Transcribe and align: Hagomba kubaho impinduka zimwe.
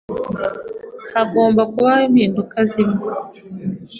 Hagomba 1.13 1.61
kubaho 1.71 2.01
impinduka 2.07 2.57
zimwe. 2.71 3.01